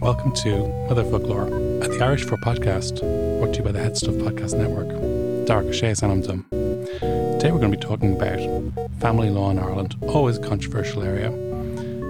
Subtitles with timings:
[0.00, 3.00] Welcome to Mother Foclóir, at the Irish for podcast,
[3.38, 4.88] brought to you by the Head Stuff Podcast Network.
[5.46, 6.44] Darach Ó Séaghdha Sanamdum.
[7.38, 8.38] Today we're going to be talking about
[9.00, 11.30] family law in Ireland, always a controversial area,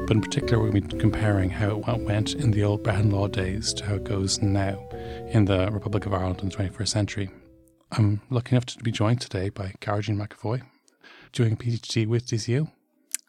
[0.07, 3.13] but in particular we're going to be comparing how it went in the old Brehon
[3.13, 4.79] law days to how it goes now
[5.29, 7.31] in the Republic of Ireland in the 21st century.
[7.93, 10.63] I'm lucky enough to be joined today by Jean McAvoy,
[11.33, 12.71] doing a PhD with DCU.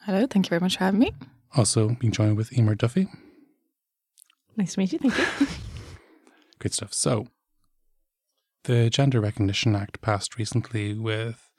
[0.02, 1.14] Hello, thank you very much for having me.
[1.56, 3.08] Also being joined with Eimear Duffy.
[4.58, 5.00] Nice to meet you.
[5.00, 5.48] Thank you.
[6.60, 6.94] Great stuff.
[6.94, 7.28] So,
[8.64, 11.50] the Gender Recognition Act passed recently with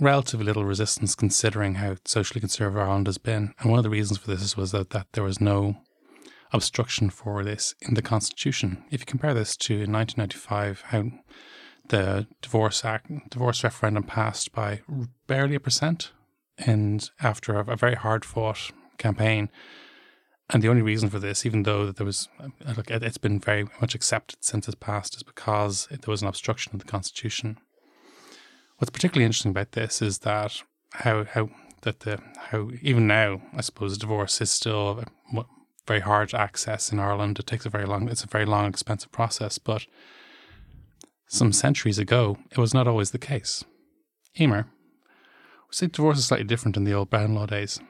[0.00, 3.54] relatively little resistance considering how socially conservative Ireland has been.
[3.58, 5.76] And one of the reasons for this was that, that there was no
[6.52, 8.84] obstruction for this in the Constitution.
[8.90, 11.04] If you compare this to in 1995, how
[11.88, 14.80] the Divorce Act, Divorce referendum passed by
[15.26, 16.12] barely a percent,
[16.58, 19.50] and after a, a very hard fought campaign.
[20.50, 22.28] And the only reason for this, even though that there was,
[22.76, 26.74] look, it's been very much accepted since it's passed, is because there was an obstruction
[26.74, 27.58] of the constitution.
[28.84, 31.48] What's particularly interesting about this is that how how
[31.84, 35.02] that the how even now, I suppose, divorce is still
[35.86, 37.38] very hard to access in Ireland.
[37.38, 39.56] It takes a very long, it's a very long, expensive process.
[39.56, 39.86] But
[41.26, 43.64] some centuries ago, it was not always the case.
[44.38, 44.66] Eimear,
[45.70, 47.80] say divorce is slightly different in the old Brehon law days.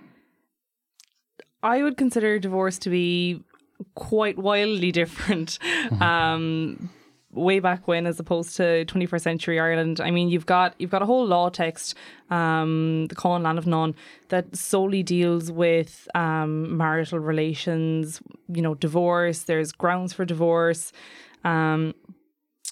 [1.60, 3.42] I would consider divorce to be
[3.96, 5.58] quite wildly different.
[5.90, 6.00] Mm-hmm.
[6.00, 6.90] Um,
[7.34, 11.02] way back when as opposed to 21st century Ireland I mean you've got you've got
[11.02, 11.94] a whole law text
[12.30, 13.94] um, the Cáin Lánamna
[14.28, 20.92] that solely deals with um, marital relations you know divorce there's grounds for divorce
[21.44, 21.94] um,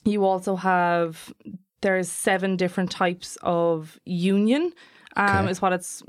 [0.05, 1.33] you also have
[1.83, 4.73] there's seven different types of union,
[5.17, 5.51] um, okay.
[5.51, 6.03] is what it's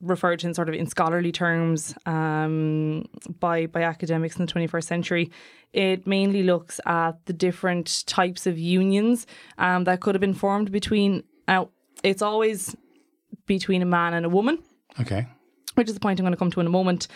[0.00, 3.06] referred to in sort of in scholarly terms um,
[3.40, 5.30] by by academics in the 21st century.
[5.72, 9.26] It mainly looks at the different types of unions
[9.58, 11.24] um, that could have been formed between.
[11.48, 11.70] Now,
[12.02, 12.76] it's always
[13.46, 14.58] between a man and a woman.
[15.00, 15.26] Okay.
[15.74, 17.08] Which is the point I'm going to come to in a moment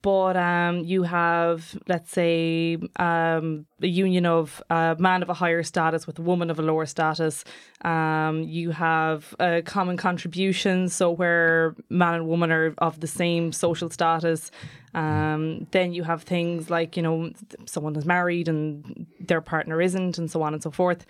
[0.00, 5.62] but um, you have, let's say, um, a union of a man of a higher
[5.64, 7.44] status with a woman of a lower status.
[7.82, 13.50] Um, you have a common contribution, so where man and woman are of the same
[13.52, 14.52] social status.
[14.94, 17.32] Um, then you have things like, you know,
[17.66, 21.06] someone is married and their partner isn't, and so on and so forth.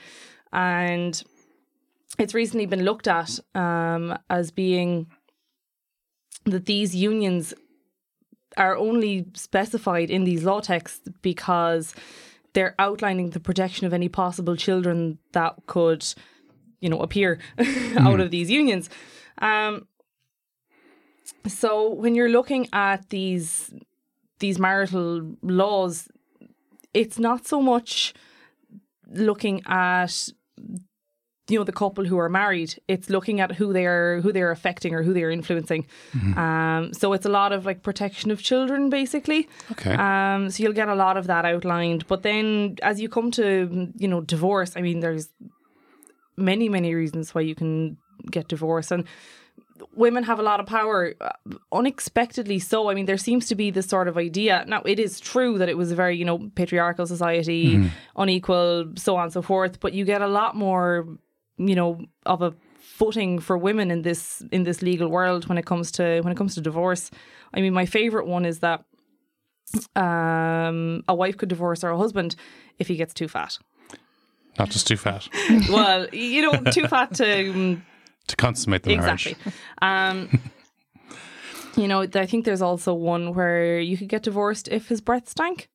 [0.51, 1.23] And
[2.19, 5.09] it's recently been looked at um, as being
[6.45, 7.53] that these unions
[8.59, 11.95] are only specified in these law texts because
[12.53, 16.05] they're outlining the protection of any possible children that could,
[16.81, 17.97] you know, appear mm.
[18.07, 18.91] out of these unions.
[19.39, 19.87] Um,
[21.47, 23.73] so when you're looking at these
[24.41, 26.09] these marital laws,
[26.95, 28.15] it's not so much
[29.09, 30.29] looking at
[31.49, 34.95] you know the couple who are married it's looking at who they're who they're affecting
[34.95, 35.87] or who they're influencing.
[36.13, 36.39] Mm-hmm.
[36.39, 39.49] um, so it's a lot of like protection of children basically.
[39.73, 39.95] Okay.
[39.95, 42.07] Um, so you'll get a lot of that outlined.
[42.07, 45.29] But then as you come to you know divorce i mean there's
[46.37, 47.97] many many reasons why you can
[48.31, 48.93] get divorced.
[48.93, 49.05] And
[49.95, 51.31] women have a lot of power uh,
[51.73, 52.91] unexpectedly so.
[52.91, 54.65] I mean there seems to be this sort of idea.
[54.67, 57.91] Now it is true that it was a very you know patriarchal society mm.
[58.17, 59.81] unequal so on and so forth.
[59.81, 61.07] But you get a lot more
[61.59, 65.67] you know of a footing for women in this in this legal world when it
[65.67, 67.11] comes to when it comes to divorce.
[67.55, 68.85] I mean, my favorite one is that
[69.97, 72.37] um, a wife could divorce her husband
[72.79, 73.59] if he gets too fat.
[74.59, 75.29] Not just too fat.
[75.71, 77.87] well, you know, too fat to um,
[78.27, 79.37] to consummate the exactly.
[79.81, 80.31] marriage.
[80.31, 80.41] Um,
[81.77, 85.29] you know, I think there's also one where you could get divorced if his breath
[85.29, 85.69] stank.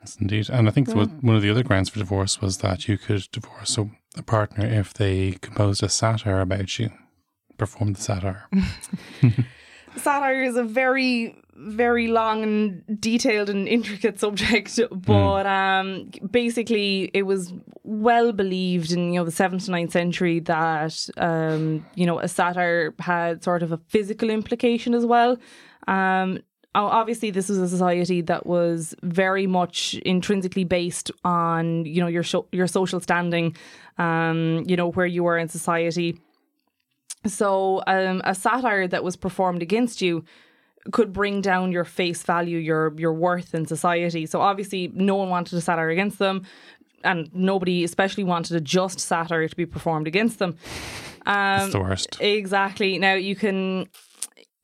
[0.00, 0.50] Yes, indeed.
[0.50, 1.06] And I think yeah.
[1.20, 4.66] one of the other grounds for divorce was that you could divorce a, a partner
[4.66, 6.90] if they composed a satire about you,
[7.58, 8.48] performed the satire.
[9.96, 17.22] satire is a very very long and detailed and intricate subject, but um, basically it
[17.22, 17.52] was
[17.84, 22.28] well believed in you know the seventh to ninth century that um, you know a
[22.28, 25.36] satire had sort of a physical implication as well.
[25.88, 26.40] Um,
[26.74, 32.22] obviously, this was a society that was very much intrinsically based on you know your
[32.22, 33.56] sho- your social standing,
[33.98, 36.18] um, you know where you were in society.
[37.26, 40.24] So um, a satire that was performed against you
[40.90, 44.26] could bring down your face value, your your worth in society.
[44.26, 46.44] So obviously, no one wanted a satire against them,
[47.04, 50.56] and nobody especially wanted a just satire to be performed against them.
[51.26, 52.18] Um, It's the worst.
[52.20, 52.98] Exactly.
[52.98, 53.88] Now you can.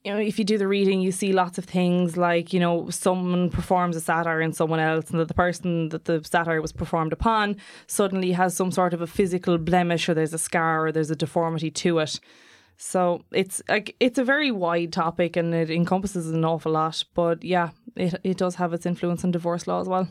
[0.09, 2.89] You know, if you do the reading, you see lots of things like, you know,
[2.89, 6.73] someone performs a satire in someone else, and that the person that the satire was
[6.73, 7.57] performed upon
[7.89, 11.15] suddenly has some sort of a physical blemish, or there's a scar, or there's a
[11.15, 12.21] deformity to it.
[12.79, 17.05] So it's like it's a very wide topic and it encompasses an awful lot.
[17.13, 20.09] But yeah, it it does have its influence on divorce law as well.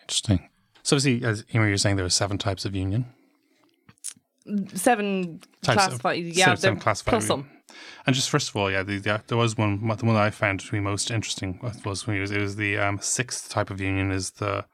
[0.00, 0.48] Interesting.
[0.82, 3.04] So obviously, as you're saying there are seven types of union.
[4.74, 7.48] Seven Types of- classified, yeah, seven- classified plus some.
[8.06, 9.80] And just first of all, yeah, the, the, there was one.
[9.80, 12.56] The one that I found to be most interesting was when it was, it was
[12.56, 14.64] the um, sixth type of union is the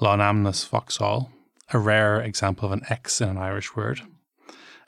[0.00, 1.30] lánamnas foxail,
[1.72, 4.00] a rare example of an X in an Irish word.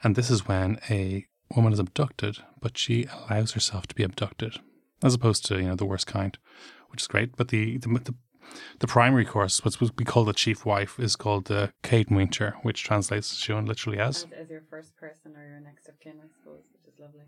[0.02, 4.56] And this is when a woman is abducted, but she allows herself to be abducted,
[5.02, 6.36] as opposed to you know the worst kind,
[6.90, 7.36] which is great.
[7.36, 8.14] But the the, the
[8.80, 12.84] the primary course, what's what we call the chief wife, is called the cétmuinter, which
[12.84, 14.26] translates to literally as.
[14.36, 17.22] as your first person or your next of kin, I suppose, which is lovely.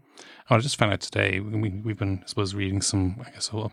[0.51, 1.41] Oh, I just found out today.
[1.41, 3.73] We we've been, I suppose, reading some, I guess, well,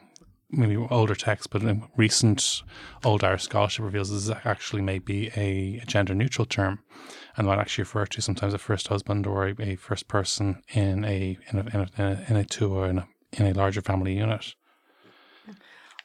[0.50, 1.62] maybe older texts, but
[1.96, 2.64] recent
[3.04, 6.80] old Irish scholarship reveals this actually may be a, gender neutral term,
[7.36, 11.04] and might actually refer to sometimes a first husband or a, a first person in
[11.06, 13.54] a in a, in a, in a, in a two or in a in a
[13.54, 14.56] larger family unit.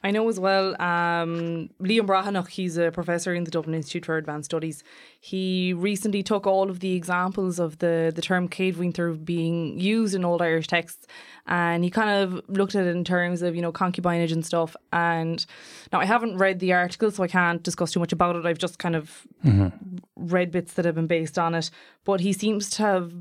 [0.05, 4.17] I know as well, um, Liam Breatnach, he's a professor in the Dublin Institute for
[4.17, 4.83] Advanced Studies.
[5.21, 10.25] He recently took all of the examples of the, the term cétmuinter being used in
[10.25, 11.07] Old Irish texts
[11.45, 14.75] and he kind of looked at it in terms of, you know, concubinage and stuff.
[14.91, 15.45] And
[15.91, 18.45] now I haven't read the article, so I can't discuss too much about it.
[18.45, 19.27] I've just kind of
[20.15, 21.69] read bits that have been based on it.
[22.05, 23.13] But he seems to have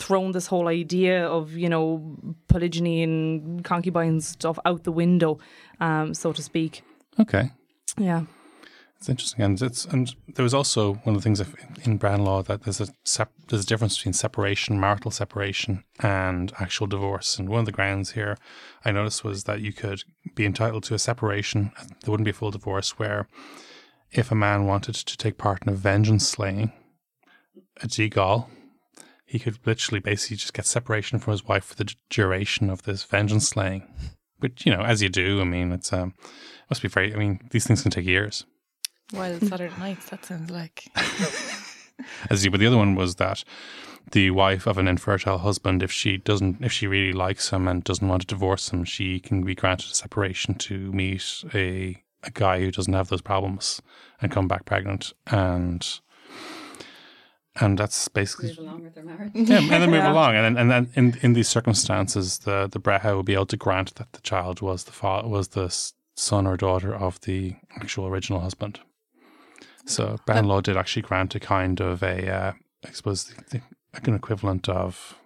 [0.00, 2.16] thrown this whole idea of you know
[2.48, 5.38] polygyny and concubines stuff out the window,
[5.80, 6.82] um, so to speak.
[7.18, 7.50] Okay.
[7.98, 8.22] Yeah,
[8.98, 11.40] It's interesting, and it's and there was also one of the things
[11.84, 16.52] in Brehon law that there's a sep- there's a difference between separation, marital separation, and
[16.60, 17.38] actual divorce.
[17.38, 18.36] And one of the grounds here
[18.84, 20.04] I noticed was that you could
[20.34, 21.72] be entitled to a separation.
[22.02, 23.26] There wouldn't be a full divorce where,
[24.12, 26.72] if a man wanted to take part in a vengeance slaying,
[27.82, 28.48] a G-gall,
[29.30, 32.82] he could literally basically just get separation from his wife for the d- duration of
[32.82, 33.86] this vengeance slaying.
[34.40, 36.14] But you know, as you do, I mean, it's um,
[36.68, 37.14] must be very.
[37.14, 38.44] I mean, these things can take years.
[39.12, 40.88] Wild Saturday nights, that sounds like.
[42.30, 43.44] as you but the other one was that
[44.10, 47.84] the wife of an infertile husband if she doesn't if she really likes him and
[47.84, 52.30] doesn't want to divorce him she can be granted a separation to meet a a
[52.30, 53.82] guy who doesn't have those problems
[54.20, 56.00] and come back pregnant and
[57.56, 59.30] and that's basically Move along with their marriage.
[59.34, 60.12] yeah, and then move Yeah.
[60.12, 63.56] along, and and then in in these circumstances, the the Breha will be able to
[63.56, 65.68] grant that the child was the fa- was the
[66.16, 68.80] son or daughter of the actual original husband.
[69.86, 72.52] So Brehon law did actually grant a kind of a, uh,
[72.86, 73.62] I suppose, the, the,
[73.94, 75.16] like an equivalent of.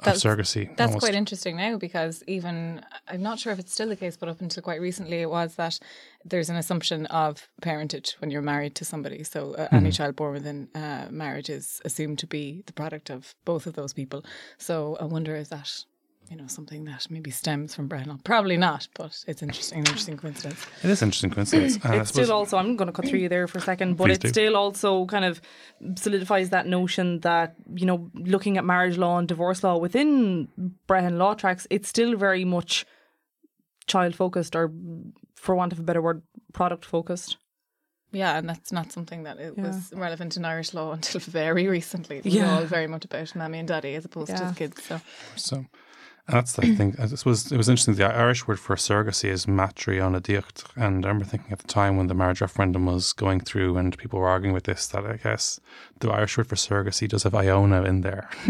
[0.00, 0.76] Of That's- surrogacy.
[0.76, 1.04] That's almost.
[1.04, 4.42] quite interesting now because even I'm not sure if it's still the case, but up
[4.42, 5.78] until quite recently, it was that
[6.22, 9.24] there's an assumption of parentage when you're married to somebody.
[9.24, 13.34] So uh, any child born within uh, marriage is assumed to be the product of
[13.46, 14.22] both of those people.
[14.58, 15.70] So I wonder is that
[16.30, 18.18] you know something that maybe stems from Brennan?
[18.24, 20.64] Probably not, but it's interesting, an interesting coincidence.
[20.82, 21.74] It is an interesting coincidence.
[21.76, 22.56] and uh, I it's still also.
[22.58, 24.28] I'm going to cut through you there for a second, but it do.
[24.28, 25.40] still also kind of
[25.96, 30.48] solidifies that notion that you know, looking at marriage law and divorce law within
[30.88, 32.84] Brehon law tracts, it's still very much
[33.86, 34.72] child focused, or
[35.34, 37.36] for want of a better word, product focused.
[38.12, 39.64] Yeah, and that's not something that it Yeah.
[39.66, 42.18] was relevant in Irish law until very recently.
[42.18, 42.50] It was Yeah.
[42.50, 44.82] all very much about mammy and daddy as opposed to the kids.
[44.82, 45.00] So
[45.34, 45.66] So,
[46.28, 46.96] and that's the thing.
[46.98, 47.94] Uh, it was it was interesting.
[47.94, 52.08] The Irish word for surrogacy is máthairionadaíocht, and I remember thinking at the time when
[52.08, 55.60] the marriage referendum was going through and people were arguing with this that I guess
[56.00, 58.28] the Irish word for surrogacy does have Iona in there.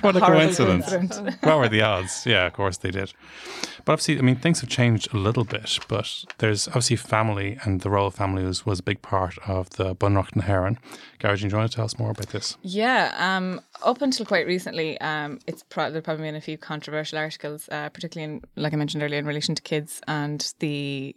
[0.00, 0.88] what a coincidence!
[0.88, 1.36] coincidence.
[1.42, 2.24] what were the odds?
[2.24, 3.12] Yeah, of course they did.
[3.84, 5.78] But obviously, I mean, things have changed a little bit.
[5.88, 9.70] But there's obviously family, and the role of family was, was a big part of
[9.70, 10.78] the Bunreacht na hÉireann.
[11.18, 12.56] Gearóidín, do you want to tell us more about this?
[12.62, 17.18] Yeah, um, up until quite recently, um, it's pro- there's probably been a few controversial
[17.18, 21.16] articles, uh, particularly in, like I mentioned earlier, in relation to kids and the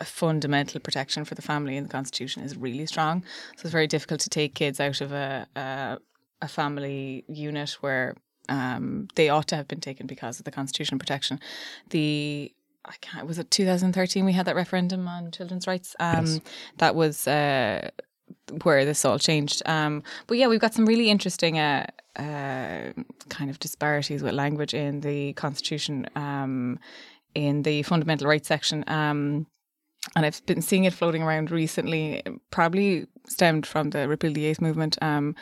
[0.00, 3.22] uh, fundamental protection for the family in the constitution is really strong.
[3.56, 5.98] So it's very difficult to take kids out of a a,
[6.42, 8.16] a family unit where
[8.50, 11.40] um, they ought to have been taken because of the constitutional protection.
[11.90, 12.52] The
[12.84, 13.26] I can't.
[13.26, 14.24] Was it 2013?
[14.24, 15.94] We had that referendum on children's rights.
[16.00, 16.40] Um, Yes.
[16.78, 17.90] That was uh,
[18.62, 19.62] where this all changed.
[19.66, 22.92] Um, but yeah, we've got some really interesting uh, uh,
[23.28, 26.78] kind of disparities with language in the constitution, um,
[27.34, 28.84] in the fundamental rights section.
[28.86, 29.46] Um,
[30.16, 34.60] and I've been seeing it floating around recently, probably stemmed from the Repeal the Eighth
[34.60, 35.34] movement um,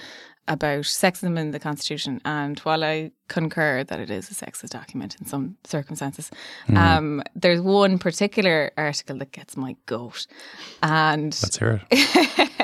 [0.49, 2.21] about sexism in the Constitution.
[2.25, 6.31] And while I concur that it is a sexist document in some circumstances,
[6.75, 10.27] um, there's one particular article that gets my goat.
[10.83, 12.51] And Let's hear it.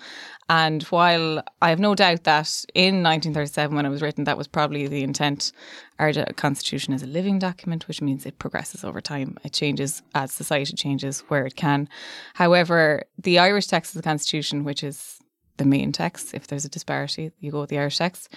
[0.48, 4.48] And while I have no doubt that in 1937, when it was written, that was
[4.48, 5.52] probably the intent,
[5.98, 9.38] our constitution is a living document, which means it progresses over time.
[9.44, 11.88] It changes as society changes where it can.
[12.34, 15.18] However, the Irish text of the constitution, which is
[15.58, 16.34] the main text.
[16.34, 18.28] If there's a disparity, you go with the Irish text.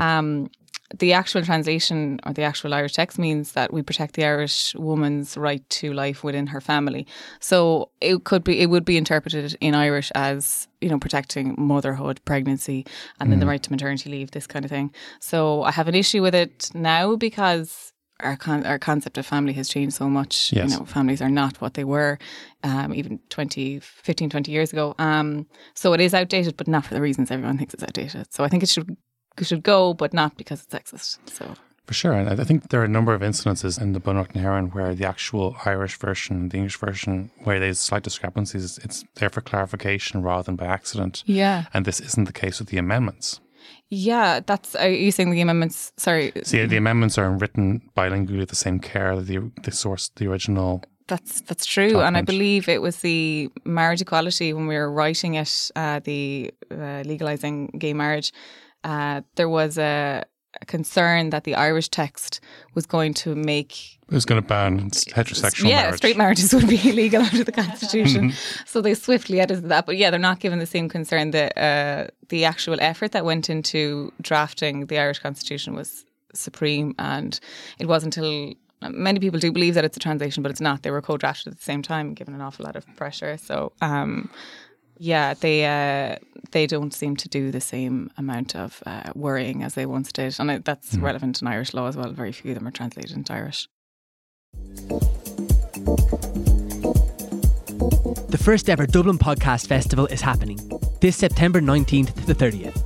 [0.00, 0.50] Um,
[0.98, 5.36] the actual translation or the actual Irish text means that we protect the Irish woman's
[5.36, 7.06] right to life within her family.
[7.40, 12.20] So it could be, it would be interpreted in Irish as you know protecting motherhood,
[12.24, 12.86] pregnancy,
[13.18, 14.92] and then the right to maternity leave, this kind of thing.
[15.20, 17.90] So I have an issue with it now because.
[18.20, 20.52] Our, con- our concept of family has changed so much.
[20.52, 20.70] Yes.
[20.70, 22.16] You know, families are not what they were
[22.62, 24.94] um, even 20, 15, 20 years ago.
[25.00, 28.32] Um, so it is outdated, but not for the reasons everyone thinks it's outdated.
[28.32, 28.96] So I think it should
[29.42, 31.18] should go, but not because it's sexist.
[31.30, 31.54] So
[31.86, 32.12] For sure.
[32.12, 34.94] And I think there are a number of incidences in the Bunreacht na hÉireann where
[34.94, 39.42] the actual Irish version and the English version, where there's slight discrepancies, it's there for
[39.42, 41.22] clarification rather than by accident.
[41.26, 43.40] yeah, And this isn't the case with the amendments.
[43.90, 45.92] yeah, that's are you saying the amendments?
[45.96, 50.10] Sorry, See, the amendments are written bilingually with the same care that the, the source,
[50.16, 50.82] the original.
[51.06, 55.34] That's that's true, and I believe it was the marriage equality when we were writing
[55.34, 58.32] it, uh, the uh, legalizing gay marriage.
[58.84, 60.22] Uh, there was a,
[60.60, 62.40] a concern that the Irish text
[62.74, 65.96] was going to make It was going to ban heterosexual yeah, marriage.
[65.96, 68.32] straight marriages would be illegal under the constitution.
[68.66, 69.86] so they swiftly edited that.
[69.86, 71.30] But yeah, they're not given the same concern.
[71.32, 77.40] The uh, the actual effort that went into drafting the Irish constitution was supreme, and
[77.78, 78.54] it wasn't until
[78.90, 80.82] many people do believe that it's a translation, but it's not.
[80.82, 83.38] They were co-drafted at the same time, given an awful lot of pressure.
[83.38, 83.72] So.
[83.80, 84.28] Um,
[84.98, 86.16] yeah, they uh,
[86.52, 90.36] they don't seem to do the same amount of uh, worrying as they once did,
[90.38, 92.10] and it, that's relevant in Irish law as well.
[92.12, 93.68] Very few of them are translated into Irish.
[98.28, 100.58] The first ever Dublin Podcast Festival is happening
[101.00, 102.82] this September 19th to the 30th.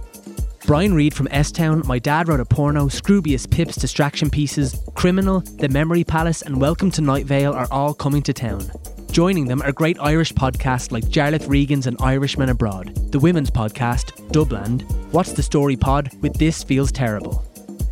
[0.67, 5.41] Brian Reed from S Town, My Dad Wrote a Porno, Scroobius Pips Distraction Pieces, Criminal,
[5.41, 8.71] The Memory Palace, and Welcome to Night Vale are all coming to town.
[9.11, 14.12] Joining them are great Irish podcasts like Jarlath Regan's An Irishman Abroad, the women's podcast,
[14.31, 17.45] Dubland, What's the Story Pod with This Feels Terrible.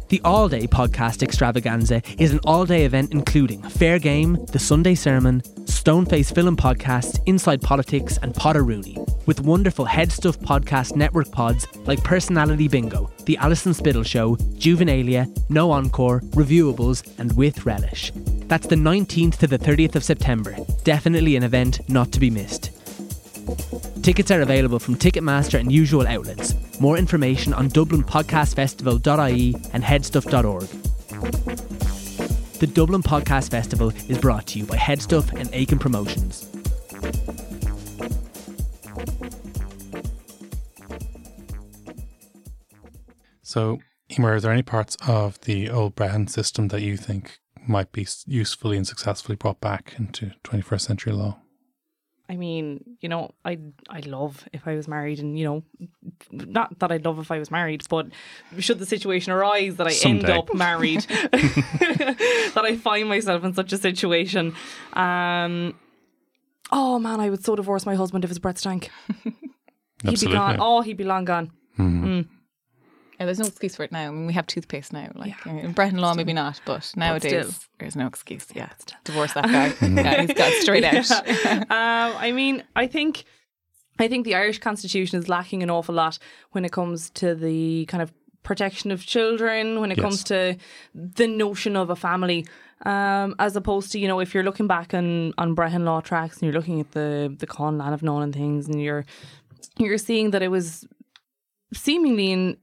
[0.09, 4.95] The All Day Podcast Extravaganza is an all day event including Fair Game, The Sunday
[4.95, 5.43] Sermon,
[5.87, 11.65] Stoneface Film Podcasts, Inside Politics, and Potter Rooney, with wonderful Head Stuff Podcast network pods
[11.87, 18.11] like Personality Bingo, The Alison Spittle Show, Juvenalia, No Encore, Reviewables, and With Relish.
[18.49, 20.57] That's the 19th to the 30th of September.
[20.83, 22.73] Definitely an event not to be missed.
[24.03, 26.53] Tickets are available from Ticketmaster and usual outlets.
[26.81, 31.56] More information on DublinPodcastFestival.ie and headstuff.org.
[32.59, 36.49] The Dublin Podcast Festival is brought to you by Headstuff and Aiken Promotions.
[43.43, 43.79] So,
[44.11, 48.07] Eimear, are there any parts of the old Brehon system that you think might be
[48.27, 51.39] usefully and successfully brought back into 21st century law?
[52.29, 55.63] I mean, you know, I I love if I was married, and you know,
[56.33, 58.07] not that I'd love if I was married, but
[58.59, 60.33] should the situation arise that I Someday.
[60.33, 64.55] end up married, that I find myself in such a situation,
[64.95, 65.75] um,
[66.73, 68.91] oh man, I would so divorce my husband if his breath stank.
[70.03, 70.59] He'd be gone.
[70.61, 71.51] Oh, he'd be long gone.
[73.19, 74.09] Yeah, there's no excuse for it now.
[74.09, 75.11] I mean, we have toothpaste now.
[75.15, 77.65] Like in Brehon law, maybe not, but nowadays still.
[77.79, 78.47] there's no excuse.
[78.55, 78.69] Yeah,
[79.05, 79.73] divorce that guy.
[79.87, 81.11] yeah, he's got straight out.
[81.71, 83.25] um, I mean, I think
[83.99, 86.19] I think the Irish Constitution is lacking an awful lot
[86.53, 90.03] when it comes to the kind of protection of children, when it Yes.
[90.05, 90.57] comes to
[90.95, 92.47] the notion of a family.
[92.85, 96.35] Um, as opposed to, you know, if you're looking back on, on Brehon law tracts
[96.37, 99.07] and you're looking at the the Cáin Lánamna and things and you're
[99.79, 100.87] you're seeing that it was
[101.73, 102.59] seemingly in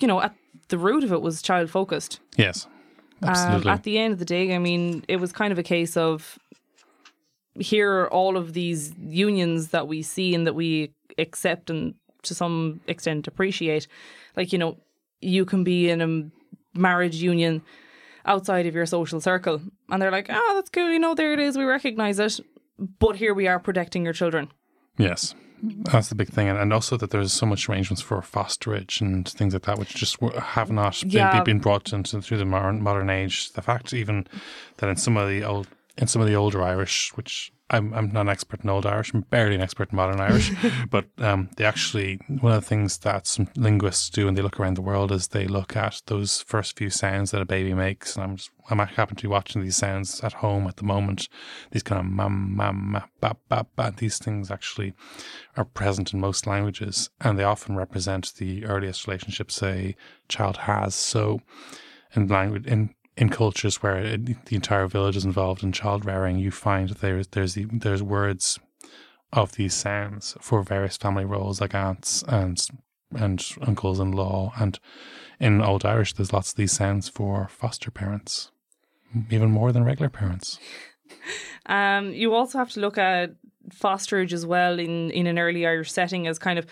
[0.00, 0.34] you know, at
[0.68, 2.20] the root of it was child focused.
[2.36, 2.66] Yes,
[3.22, 3.70] Um, absolutely.
[3.72, 6.38] at the end of the day, I mean, it was kind of a case of
[7.58, 12.34] here are all of these unions that we see and that we accept and to
[12.34, 13.86] some extent appreciate.
[14.36, 14.76] Like, you know,
[15.20, 17.62] you can be in a marriage union
[18.24, 19.60] outside of your social circle.
[19.90, 20.90] And they're like, oh, that's cool.
[20.90, 21.56] You know, there it is.
[21.58, 22.38] We recognize it.
[23.00, 24.52] But here we are protecting your children.
[24.98, 25.34] Yes.
[25.64, 25.82] Mm-hmm.
[25.84, 26.48] That's the big thing.
[26.48, 29.94] And, and also that there's so much arrangements for fosterage and things like that, which
[29.94, 31.42] just have not been- Yeah.
[31.42, 33.52] been brought into through the modern, modern age.
[33.52, 34.26] The fact even
[34.76, 38.10] that in some of the old, in some of the older Irish, which I'm, I'm
[38.12, 40.52] not an expert in old Irish, I'm barely an expert in modern Irish,
[40.90, 44.58] but um, they actually, one of the things that some linguists do when they look
[44.58, 48.16] around the world is they look at those first few sounds that a baby makes.
[48.16, 51.28] And I'm just, I'm happen to be watching these sounds at home at the moment.
[51.70, 53.94] These kind of mam, mam, ma, ba, ba, ba.
[53.96, 54.94] These things actually
[55.56, 59.96] are present in most languages, and they often represent the earliest relationships a
[60.28, 60.94] child has.
[60.94, 61.40] So,
[62.14, 66.38] in language, in in cultures where it, the entire village is involved in child rearing,
[66.38, 68.58] you find that there's there's the, there's words
[69.32, 72.66] of these sounds for various family roles, like aunts and
[73.14, 74.78] and uncles in law, and
[75.40, 78.50] in Old Irish, there's lots of these sounds for foster parents,
[79.30, 80.58] even more than regular parents.
[81.66, 83.34] Um, you also have to look at
[83.70, 86.66] fosterage as well in, in an early Irish setting as kind of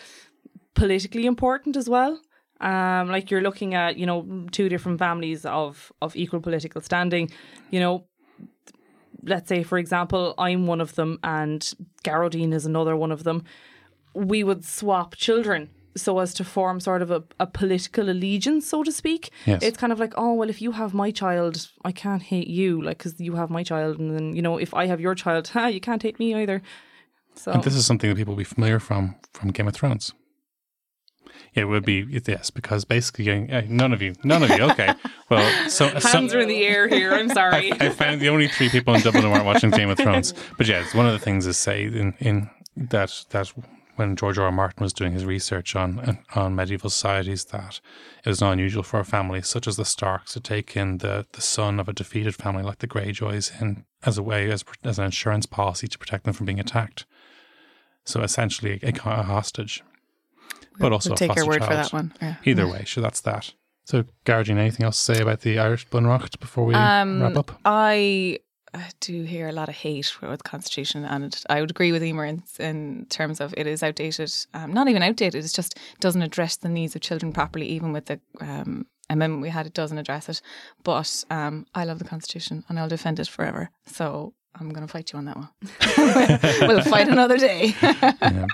[0.72, 2.18] politically important as well.
[2.60, 7.30] Um, like you're looking at, you know, two different families of, of equal political standing.
[7.70, 8.04] You know,
[9.22, 11.60] let's say, for example, I'm one of them and
[12.04, 13.44] Gearóidín is another one of them.
[14.14, 18.82] We would swap children so as to form sort of a, a political allegiance, so
[18.82, 19.30] to speak.
[19.46, 19.62] Yes.
[19.62, 22.82] It's kind of like, oh, well, if you have my child, I can't hate you,
[22.82, 23.98] like, because you have my child.
[23.98, 26.62] And then, you know, if I have your child, ha, you can't hate me either.
[27.34, 30.12] So, And this is something that people will be familiar from from Game of Thrones.
[31.56, 34.62] It would be yes, because basically uh, none of you, none of you.
[34.64, 34.92] Okay,
[35.30, 37.14] well, so hands some, are in the air here.
[37.14, 37.72] I'm sorry.
[37.72, 40.34] I found the only three people in Dublin who aren't watching Game of Thrones.
[40.58, 43.52] But yeah, it's one of the things is say in, in that that
[43.96, 44.44] when George R.
[44.44, 44.52] R.
[44.52, 47.80] Martin was doing his research on on medieval societies, that
[48.22, 51.26] it was not unusual for a family such as the Starks to take in the,
[51.32, 54.98] the son of a defeated family like the Greyjoys in as a way as as
[54.98, 57.06] an insurance policy to protect them from being attacked.
[58.04, 59.82] So essentially, a, a hostage,
[60.78, 62.12] but also We'll take your word for that one.
[62.20, 62.36] Yeah.
[62.44, 63.52] Either way, so that's that.
[63.84, 67.52] So, Gearóidín, anything else to say about the Irish Bunreacht before we Um, wrap up?
[67.64, 68.40] I
[68.74, 72.02] uh, do hear a lot of hate for the constitution, and I would agree with
[72.02, 74.32] Eimear in, in terms of it is outdated.
[74.54, 77.66] Um, not even outdated; it just doesn't address the needs of children properly.
[77.68, 80.42] Even with the um, amendment we had, it doesn't address it.
[80.82, 83.70] But um, I love the constitution, and I'll defend it forever.
[83.86, 85.48] So I'm going to fight you on that one.
[86.68, 87.72] we'll fight another day.
[87.82, 88.46] Yeah.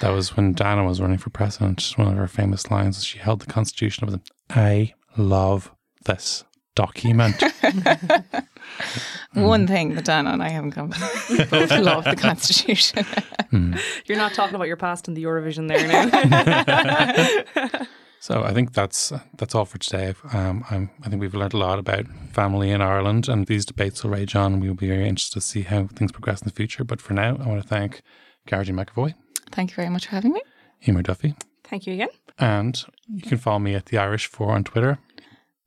[0.00, 1.92] That was when Dana was running for president.
[1.96, 4.20] One of her famous lines she held the Constitution up.
[4.50, 5.72] I love
[6.04, 7.42] this document.
[9.34, 10.92] one thing that Dana and I haven't come
[11.30, 13.04] we both love the constitution.
[14.06, 17.86] You're not talking about your past in the Eurovision there now.
[18.20, 20.14] so I think that's that's all for today.
[20.32, 24.02] Um, I'm, I think we've learned a lot about family in Ireland, and these debates
[24.02, 24.60] will rage on.
[24.60, 26.84] We'll be very interested to see how things progress in the future.
[26.84, 28.02] But for now, I want to thank
[28.48, 29.14] Gearóidín McAvoy,
[29.52, 30.42] Thank you very much for having me.
[30.86, 32.08] Eimear Duffy, Thank you again.
[32.38, 34.98] and you can follow me at the Irish Four on Twitter.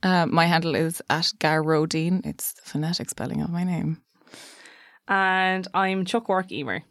[0.04, 2.26] Uh, my handle is at Garrodine.
[2.26, 4.02] It's the phonetic spelling of my name.
[5.08, 6.84] And I'm Chuck Work Eimear.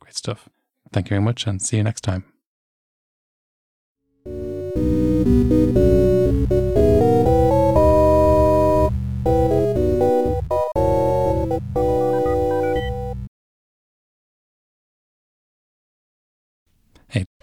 [0.00, 0.48] Great stuff.
[0.92, 2.24] Thank you very much, and see you next time.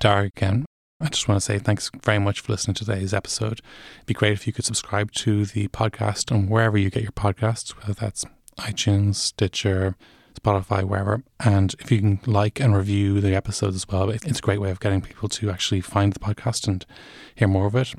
[0.05, 0.65] Again.
[1.01, 3.59] I just want to say thanks very much for listening to today's episode.
[3.95, 7.11] It'd be great if you could subscribe to the podcast on wherever you get your
[7.11, 8.23] podcasts, whether that's
[8.59, 9.95] iTunes, Stitcher,
[10.39, 11.23] Spotify, wherever.
[11.43, 14.69] And if you can like and review the episodes as well, it's a great way
[14.69, 16.85] of getting people to actually find the podcast and
[17.33, 17.95] hear more of it.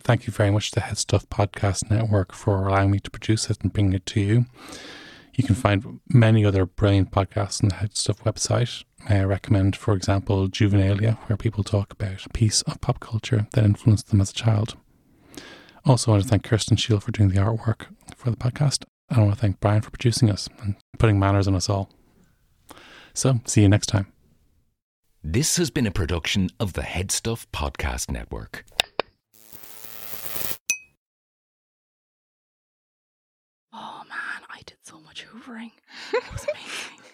[0.00, 3.48] Thank you very much to the Head Stuff Podcast Network for allowing me to produce
[3.48, 4.44] it and bring it to you.
[5.36, 8.84] You can find many other brilliant podcasts on the Head Stuff website.
[9.06, 13.64] I recommend, for example, Juvenalia, where people talk about a piece of pop culture that
[13.64, 14.76] influenced them as a child.
[15.84, 18.84] Also, I want to thank Kirsten Shield for doing the artwork for the podcast.
[19.10, 21.90] And I want to thank Brian for producing us and putting manners on us all.
[23.12, 24.10] So, see you next time.
[25.22, 28.64] This has been a production of the Headstuff Podcast Network.
[33.72, 34.18] Oh man,
[34.56, 35.72] I did so much hoovering.
[36.14, 37.05] It was amazing.